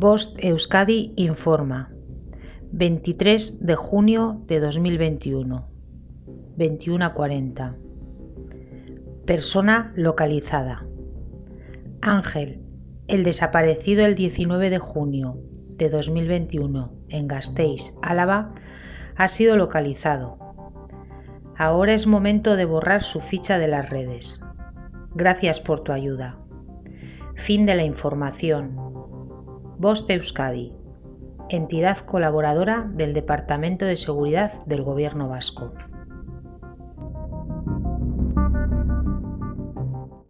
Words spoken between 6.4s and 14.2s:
21.40. Persona localizada. Ángel, el desaparecido el